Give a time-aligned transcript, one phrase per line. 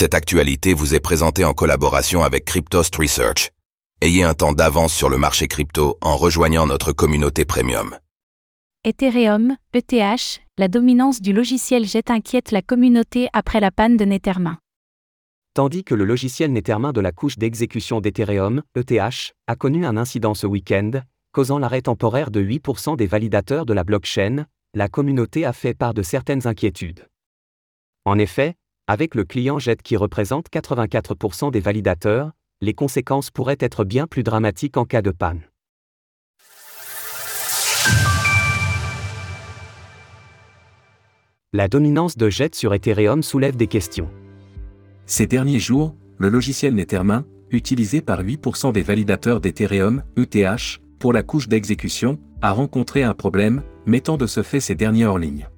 [0.00, 3.50] Cette actualité vous est présentée en collaboration avec Cryptost Research.
[4.00, 7.98] Ayez un temps d'avance sur le marché crypto en rejoignant notre communauté premium.
[8.84, 14.58] Ethereum, ETH, la dominance du logiciel Jet inquiète la communauté après la panne de Nethermin.
[15.54, 20.34] Tandis que le logiciel Nethermin de la couche d'exécution d'Ethereum, ETH, a connu un incident
[20.34, 20.92] ce week-end,
[21.32, 25.92] causant l'arrêt temporaire de 8% des validateurs de la blockchain, la communauté a fait part
[25.92, 27.08] de certaines inquiétudes.
[28.04, 28.54] En effet,
[28.88, 34.22] avec le client JET qui représente 84% des validateurs, les conséquences pourraient être bien plus
[34.22, 35.42] dramatiques en cas de panne.
[41.52, 44.08] La dominance de JET sur Ethereum soulève des questions.
[45.04, 51.22] Ces derniers jours, le logiciel Nethermin, utilisé par 8% des validateurs d'Ethereum, ETH, pour la
[51.22, 55.48] couche d'exécution, a rencontré un problème, mettant de ce fait ces derniers hors ligne.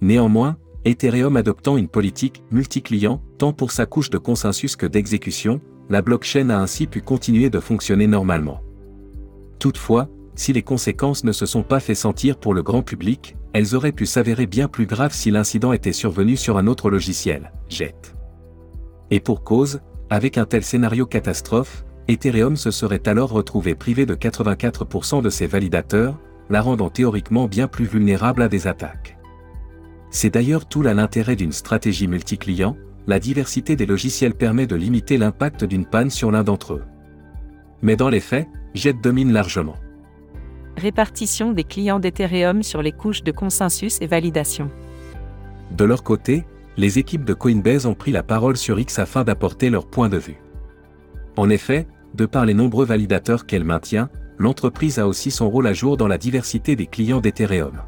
[0.00, 6.00] Néanmoins, Ethereum adoptant une politique multi-client, tant pour sa couche de consensus que d'exécution, la
[6.00, 8.60] blockchain a ainsi pu continuer de fonctionner normalement.
[9.58, 13.74] Toutefois, si les conséquences ne se sont pas fait sentir pour le grand public, elles
[13.74, 18.14] auraient pu s'avérer bien plus graves si l'incident était survenu sur un autre logiciel, Jet.
[19.10, 24.14] Et pour cause, avec un tel scénario catastrophe, Ethereum se serait alors retrouvé privé de
[24.14, 26.16] 84% de ses validateurs,
[26.48, 29.15] la rendant théoriquement bien plus vulnérable à des attaques.
[30.16, 32.74] C'est d'ailleurs tout l'intérêt d'une stratégie multi-client,
[33.06, 36.84] la diversité des logiciels permet de limiter l'impact d'une panne sur l'un d'entre eux.
[37.82, 39.76] Mais dans les faits, Jet domine largement.
[40.78, 44.70] Répartition des clients d'Ethereum sur les couches de consensus et validation.
[45.76, 46.46] De leur côté,
[46.78, 50.16] les équipes de Coinbase ont pris la parole sur X afin d'apporter leur point de
[50.16, 50.40] vue.
[51.36, 54.08] En effet, de par les nombreux validateurs qu'elle maintient,
[54.38, 57.82] l'entreprise a aussi son rôle à jour dans la diversité des clients d'Ethereum.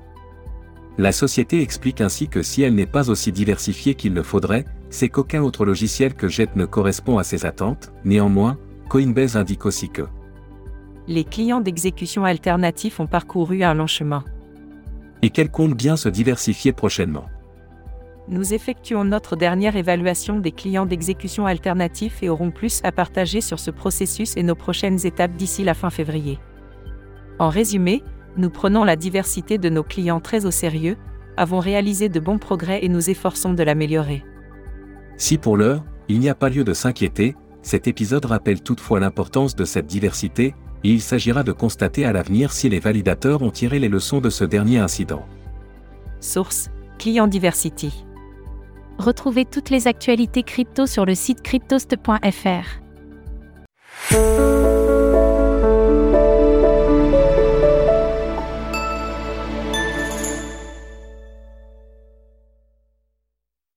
[0.99, 5.09] La société explique ainsi que si elle n'est pas aussi diversifiée qu'il le faudrait, c'est
[5.09, 10.03] qu'aucun autre logiciel que Jet ne correspond à ses attentes, néanmoins, Coinbase indique aussi que
[11.07, 14.25] les clients d'exécution alternatifs ont parcouru un long chemin.
[15.23, 17.25] Et qu'elle compte bien se diversifier prochainement.
[18.29, 23.59] Nous effectuons notre dernière évaluation des clients d'exécution alternatifs et aurons plus à partager sur
[23.59, 26.39] ce processus et nos prochaines étapes d'ici la fin février.
[27.39, 28.03] En résumé,
[28.39, 30.97] nous prenons la diversité de nos clients très au sérieux,
[31.37, 34.25] avons réalisé de bons progrès et nous efforçons de l'améliorer.
[35.17, 39.55] Si pour l'heure, il n'y a pas lieu de s'inquiéter, cet épisode rappelle toutefois l'importance
[39.55, 40.55] de cette diversité,
[40.85, 44.31] et il s'agira de constater à l'avenir si les validateurs ont tiré les leçons de
[44.31, 45.27] ce dernier incident.
[46.21, 48.05] Source Client Diversity.
[48.99, 52.81] Retrouvez toutes les actualités crypto sur le site cryptost.fr.